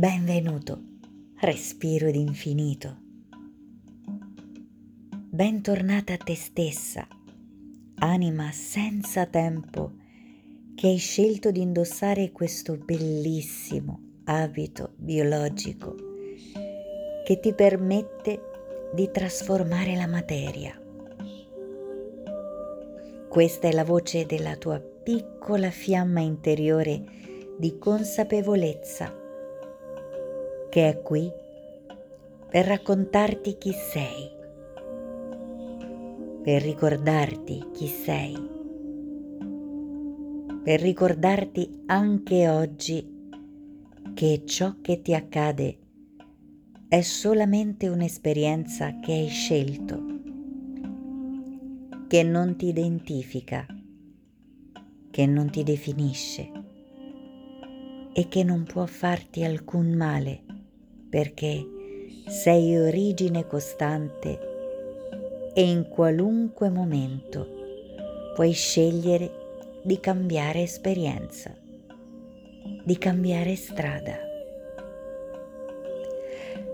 Benvenuto, 0.00 0.82
respiro 1.40 2.10
d'infinito. 2.10 2.96
Bentornata 5.28 6.14
a 6.14 6.16
te 6.16 6.34
stessa, 6.34 7.06
anima 7.96 8.50
senza 8.50 9.26
tempo 9.26 9.92
che 10.74 10.86
hai 10.86 10.96
scelto 10.96 11.50
di 11.50 11.60
indossare 11.60 12.32
questo 12.32 12.78
bellissimo 12.78 14.22
abito 14.24 14.94
biologico 14.96 15.94
che 17.26 17.38
ti 17.38 17.52
permette 17.52 18.40
di 18.94 19.10
trasformare 19.12 19.96
la 19.96 20.06
materia. 20.06 20.80
Questa 23.28 23.68
è 23.68 23.72
la 23.72 23.84
voce 23.84 24.24
della 24.24 24.56
tua 24.56 24.80
piccola 24.80 25.68
fiamma 25.68 26.20
interiore 26.20 27.02
di 27.58 27.76
consapevolezza 27.76 29.19
che 30.70 30.88
è 30.88 31.02
qui 31.02 31.28
per 32.48 32.64
raccontarti 32.64 33.58
chi 33.58 33.72
sei, 33.72 34.30
per 36.42 36.62
ricordarti 36.62 37.70
chi 37.72 37.86
sei, 37.88 38.36
per 40.62 40.80
ricordarti 40.80 41.82
anche 41.86 42.48
oggi 42.48 43.18
che 44.14 44.42
ciò 44.46 44.76
che 44.80 45.02
ti 45.02 45.12
accade 45.12 45.78
è 46.88 47.00
solamente 47.00 47.88
un'esperienza 47.88 49.00
che 49.00 49.12
hai 49.12 49.28
scelto, 49.28 50.04
che 52.06 52.22
non 52.22 52.56
ti 52.56 52.68
identifica, 52.68 53.66
che 55.10 55.26
non 55.26 55.50
ti 55.50 55.64
definisce 55.64 56.50
e 58.12 58.28
che 58.28 58.44
non 58.44 58.62
può 58.64 58.86
farti 58.86 59.42
alcun 59.44 59.94
male 59.94 60.49
perché 61.10 61.66
sei 62.28 62.78
origine 62.78 63.46
costante 63.46 64.38
e 65.52 65.68
in 65.68 65.88
qualunque 65.88 66.70
momento 66.70 67.58
puoi 68.34 68.52
scegliere 68.52 69.30
di 69.82 69.98
cambiare 69.98 70.62
esperienza, 70.62 71.52
di 72.84 72.96
cambiare 72.96 73.56
strada. 73.56 74.18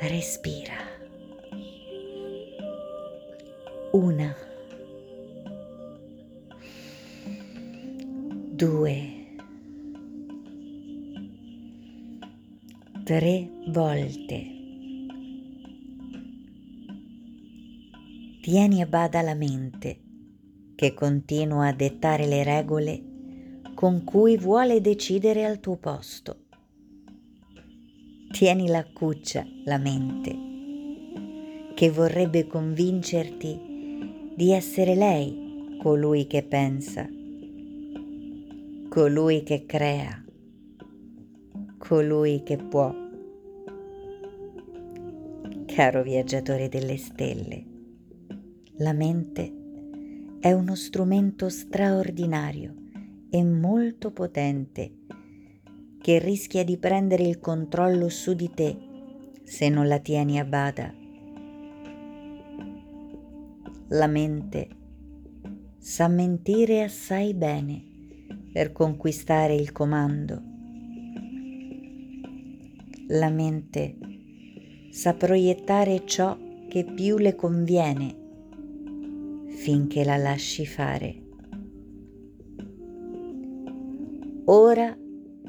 Respira. 0.00 0.76
Una. 3.92 4.36
Due. 8.50 9.17
Tre 13.08 13.48
volte. 13.68 14.46
Tieni 18.42 18.82
a 18.82 18.86
bada 18.86 19.22
la 19.22 19.32
mente 19.32 20.00
che 20.74 20.92
continua 20.92 21.68
a 21.68 21.72
dettare 21.72 22.26
le 22.26 22.44
regole 22.44 23.02
con 23.74 24.04
cui 24.04 24.36
vuole 24.36 24.82
decidere 24.82 25.46
al 25.46 25.58
tuo 25.58 25.76
posto. 25.76 26.44
Tieni 28.30 28.68
la 28.68 28.84
cuccia 28.84 29.42
la 29.64 29.78
mente 29.78 30.36
che 31.74 31.90
vorrebbe 31.90 32.46
convincerti 32.46 34.34
di 34.36 34.52
essere 34.52 34.94
lei 34.94 35.78
colui 35.80 36.26
che 36.26 36.42
pensa, 36.42 37.08
colui 38.90 39.42
che 39.44 39.64
crea 39.64 40.24
colui 41.78 42.42
che 42.42 42.56
può. 42.56 42.92
Caro 45.64 46.02
viaggiatore 46.02 46.68
delle 46.68 46.96
stelle, 46.96 47.64
la 48.78 48.92
mente 48.92 49.54
è 50.40 50.52
uno 50.52 50.74
strumento 50.74 51.48
straordinario 51.48 52.74
e 53.30 53.44
molto 53.44 54.10
potente 54.10 54.92
che 56.00 56.18
rischia 56.18 56.64
di 56.64 56.78
prendere 56.78 57.22
il 57.22 57.38
controllo 57.38 58.08
su 58.08 58.34
di 58.34 58.50
te 58.52 58.76
se 59.44 59.68
non 59.68 59.86
la 59.86 59.98
tieni 60.00 60.38
a 60.38 60.44
bada. 60.44 60.92
La 63.90 64.06
mente 64.06 64.68
sa 65.78 66.08
mentire 66.08 66.82
assai 66.82 67.34
bene 67.34 67.82
per 68.52 68.72
conquistare 68.72 69.54
il 69.54 69.72
comando 69.72 70.47
la 73.10 73.30
mente 73.30 73.96
sa 74.90 75.14
proiettare 75.14 76.04
ciò 76.04 76.36
che 76.68 76.84
più 76.84 77.16
le 77.16 77.34
conviene 77.34 78.16
finché 79.46 80.04
la 80.04 80.18
lasci 80.18 80.66
fare. 80.66 81.22
Ora 84.44 84.94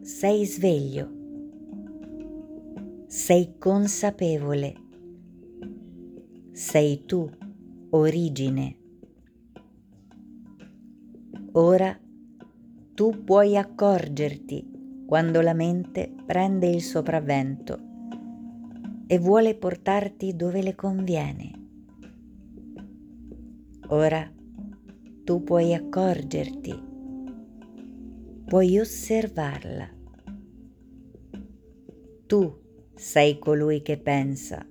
sei 0.00 0.44
sveglio, 0.44 1.10
sei 3.06 3.54
consapevole, 3.56 4.74
sei 6.50 7.04
tu 7.04 7.28
origine. 7.90 8.78
Ora 11.52 11.96
tu 12.94 13.22
puoi 13.24 13.56
accorgerti 13.56 14.73
quando 15.14 15.42
la 15.42 15.54
mente 15.54 16.12
prende 16.26 16.66
il 16.66 16.82
sopravvento 16.82 17.78
e 19.06 19.16
vuole 19.20 19.54
portarti 19.54 20.34
dove 20.34 20.60
le 20.60 20.74
conviene. 20.74 21.52
Ora 23.90 24.28
tu 25.22 25.44
puoi 25.44 25.72
accorgerti, 25.72 26.82
puoi 28.44 28.76
osservarla. 28.80 29.88
Tu 32.26 32.52
sei 32.96 33.38
colui 33.38 33.82
che 33.82 33.96
pensa. 33.98 34.66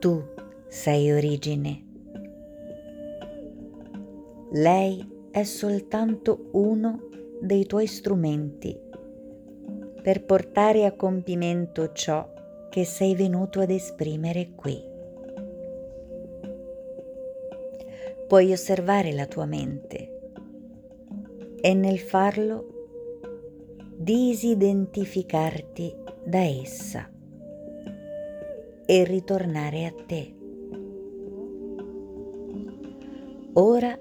Tu 0.00 0.24
sei 0.66 1.12
origine. 1.12 1.86
Lei 4.50 5.08
è 5.30 5.44
soltanto 5.44 6.48
uno 6.54 7.06
dei 7.40 7.66
tuoi 7.66 7.86
strumenti 7.86 8.78
per 10.02 10.24
portare 10.24 10.84
a 10.86 10.92
compimento 10.92 11.92
ciò 11.92 12.32
che 12.70 12.84
sei 12.84 13.14
venuto 13.14 13.60
ad 13.60 13.70
esprimere 13.70 14.52
qui. 14.54 14.82
Puoi 18.26 18.52
osservare 18.52 19.12
la 19.12 19.26
tua 19.26 19.46
mente 19.46 20.20
e 21.60 21.74
nel 21.74 21.98
farlo 21.98 22.86
disidentificarti 23.96 25.94
da 26.24 26.40
essa 26.40 27.10
e 28.86 29.04
ritornare 29.04 29.86
a 29.86 29.94
te. 30.06 30.34
Ora 33.54 33.98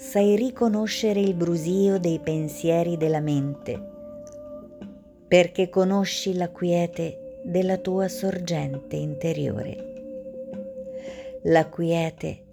sai 0.00 0.34
riconoscere 0.34 1.20
il 1.20 1.34
brusio 1.34 2.00
dei 2.00 2.18
pensieri 2.20 2.96
della 2.96 3.20
mente, 3.20 3.78
perché 5.28 5.68
conosci 5.68 6.34
la 6.34 6.48
quiete 6.48 7.42
della 7.44 7.76
tua 7.76 8.08
sorgente 8.08 8.96
interiore, 8.96 9.76
la 11.42 11.68
quiete 11.68 12.44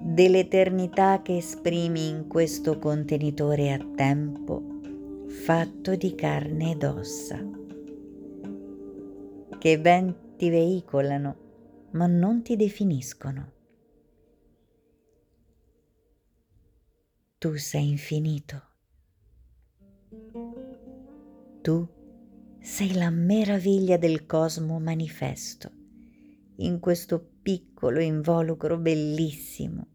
dell'eternità 0.00 1.20
che 1.20 1.36
esprimi 1.36 2.08
in 2.08 2.26
questo 2.28 2.78
contenitore 2.78 3.70
a 3.70 3.86
tempo 3.94 4.62
fatto 5.26 5.96
di 5.96 6.14
carne 6.14 6.70
ed 6.70 6.82
ossa, 6.82 7.38
che 9.58 9.78
ben 9.78 10.14
ti 10.38 10.48
veicolano 10.48 11.36
ma 11.90 12.06
non 12.06 12.42
ti 12.42 12.56
definiscono. 12.56 13.56
Tu 17.38 17.56
sei 17.56 17.90
infinito. 17.90 18.62
Tu 21.62 21.88
sei 22.60 22.94
la 22.94 23.10
meraviglia 23.10 23.96
del 23.96 24.26
cosmo 24.26 24.80
manifesto 24.80 25.70
in 26.56 26.80
questo 26.80 27.24
piccolo 27.40 28.00
involucro 28.00 28.76
bellissimo 28.76 29.86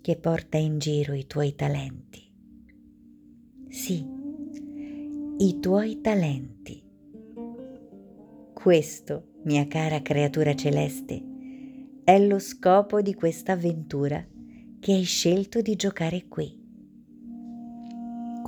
che 0.00 0.16
porta 0.16 0.56
in 0.56 0.78
giro 0.78 1.12
i 1.12 1.26
tuoi 1.26 1.54
talenti. 1.54 2.32
Sì, 3.68 4.06
i 5.38 5.58
tuoi 5.60 6.00
talenti. 6.00 6.82
Questo, 8.54 9.34
mia 9.44 9.66
cara 9.66 10.00
creatura 10.00 10.54
celeste, 10.54 11.22
è 12.02 12.18
lo 12.18 12.38
scopo 12.38 13.02
di 13.02 13.12
questa 13.12 13.52
avventura 13.52 14.26
che 14.80 14.92
hai 14.92 15.04
scelto 15.04 15.60
di 15.60 15.76
giocare 15.76 16.26
qui. 16.26 16.61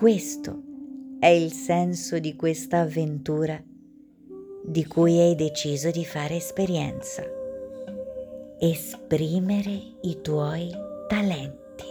Questo 0.05 0.61
è 1.19 1.29
il 1.29 1.51
senso 1.51 2.19
di 2.19 2.37
questa 2.37 2.81
avventura 2.81 3.59
di 4.63 4.85
cui 4.85 5.19
hai 5.19 5.35
deciso 5.35 5.91
di 5.91 6.05
fare 6.05 6.37
esperienza. 6.37 7.23
Esprimere 8.59 9.71
i 10.03 10.21
tuoi 10.21 10.71
talenti. 11.09 11.87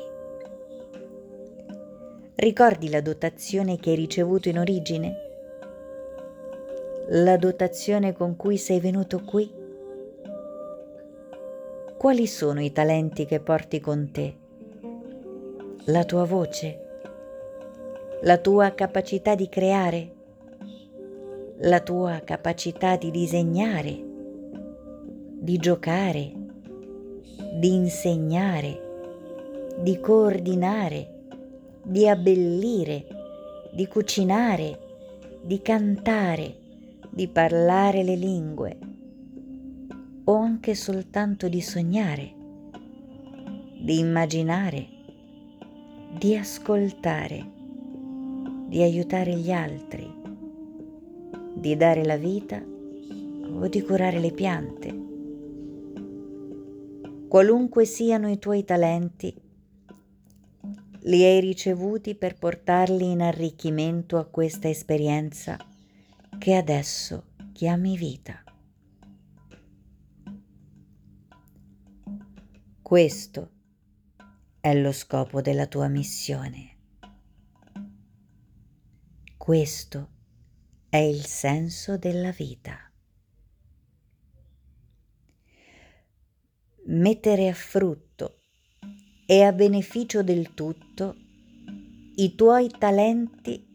Ricordi 2.36 2.92
la 2.92 3.02
dotazione 3.02 3.78
che 3.78 3.90
hai 3.90 3.96
ricevuto 3.96 4.48
in 4.48 4.60
origine? 4.60 5.16
La 7.08 7.38
dotazione 7.38 8.14
con 8.14 8.36
cui 8.36 8.58
sei 8.58 8.80
venuto 8.80 9.24
qui? 9.24 9.52
Quali 11.98 12.28
sono 12.28 12.62
i 12.62 12.72
talenti 12.72 13.26
che 13.26 13.40
porti 13.40 13.80
con 13.80 14.12
te? 14.12 14.36
La 15.86 16.06
tua 16.06 16.26
voce? 16.26 16.84
La 18.24 18.38
tua 18.38 18.72
capacità 18.72 19.36
di 19.36 19.48
creare? 19.48 20.14
La 21.60 21.80
tua 21.80 22.22
capacità 22.24 22.98
di 22.98 23.12
disegnare? 23.12 24.04
Di 25.40 25.58
giocare? 25.58 26.32
Di 27.60 27.74
insegnare? 27.74 28.82
Di 29.80 30.00
coordinare? 30.00 31.14
di 31.86 32.08
abbellire, 32.08 33.06
di 33.74 33.88
cucinare, 33.88 34.80
di 35.42 35.62
cantare, 35.62 36.56
di 37.10 37.28
parlare 37.28 38.04
le 38.04 38.16
lingue 38.16 38.78
o 40.24 40.36
anche 40.38 40.76
soltanto 40.76 41.50
di 41.50 41.62
sognare, 41.62 42.34
di 43.82 44.00
immaginare, 44.00 44.88
di 46.18 46.38
ascoltare, 46.38 47.46
di 48.74 48.82
aiutare 48.82 49.36
gli 49.36 49.52
altri, 49.52 50.12
di 51.54 51.76
dare 51.76 52.04
la 52.04 52.18
vita 52.18 52.60
o 52.60 53.68
di 53.68 53.84
curare 53.84 54.18
le 54.18 54.32
piante. 54.32 55.02
Qualunque 57.28 57.86
siano 57.86 58.32
i 58.32 58.40
tuoi 58.40 58.64
talenti, 58.64 59.32
li 61.02 61.24
hai 61.24 61.40
ricevuti 61.40 62.16
per 62.16 62.34
portarli 62.34 63.12
in 63.12 63.22
arricchimento 63.22 64.18
a 64.18 64.26
questa 64.26 64.70
esperienza 64.70 65.56
che 66.40 66.56
adesso 66.56 67.26
chiami 67.52 67.96
vita. 67.96 68.44
Questo 72.82 73.52
è 74.60 74.74
lo 74.74 74.92
scopo 74.92 75.42
della 75.42 75.68
tua 75.68 75.88
missione. 75.90 76.73
Questo 79.44 80.10
è 80.88 80.96
il 80.96 81.26
senso 81.26 81.98
della 81.98 82.32
vita. 82.32 82.78
Mettere 86.86 87.50
a 87.50 87.54
frutto 87.54 88.38
e 89.26 89.44
a 89.44 89.52
beneficio 89.52 90.24
del 90.24 90.54
tutto 90.54 91.18
i 92.16 92.36
tuoi 92.36 92.70
talenti 92.70 93.68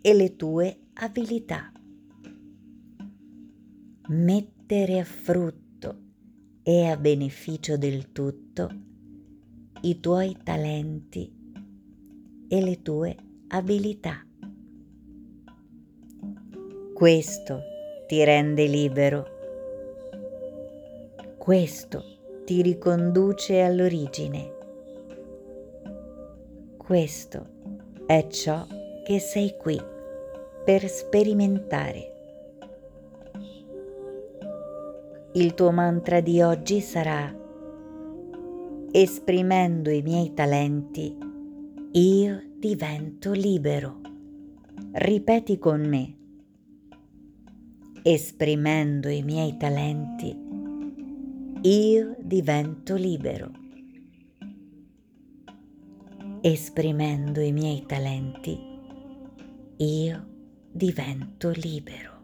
e 0.00 0.14
le 0.14 0.36
tue 0.36 0.90
abilità. 0.92 1.72
Mettere 4.06 5.00
a 5.00 5.04
frutto 5.04 6.02
e 6.62 6.86
a 6.86 6.96
beneficio 6.96 7.76
del 7.76 8.12
tutto 8.12 8.70
i 9.80 9.98
tuoi 9.98 10.36
talenti 10.44 11.28
e 12.46 12.62
le 12.62 12.82
tue 12.82 13.16
abilità. 13.48 14.26
Questo 17.02 17.64
ti 18.06 18.22
rende 18.22 18.66
libero. 18.66 19.26
Questo 21.36 22.04
ti 22.44 22.62
riconduce 22.62 23.60
all'origine 23.60 24.52
questo 26.76 27.46
è 28.06 28.28
ciò 28.28 28.64
che 29.02 29.18
sei 29.18 29.56
qui 29.56 29.76
per 30.64 30.86
sperimentare. 30.88 32.12
Il 35.32 35.54
tuo 35.54 35.72
mantra 35.72 36.20
di 36.20 36.40
oggi 36.40 36.80
sarà 36.80 37.36
esprimendo 38.92 39.90
i 39.90 40.02
miei 40.02 40.34
talenti, 40.34 41.18
io 41.94 42.42
divento 42.58 43.32
libero. 43.32 43.98
Ripeti 44.92 45.58
con 45.58 45.80
me. 45.80 46.21
Esprimendo 48.04 49.08
i 49.08 49.22
miei 49.22 49.56
talenti, 49.56 50.36
io 51.62 52.16
divento 52.20 52.96
libero 52.96 53.60
esprimendo 56.44 57.40
i 57.40 57.52
miei 57.52 57.86
talenti, 57.86 58.58
io 59.76 60.26
divento 60.72 61.50
libero. 61.50 62.21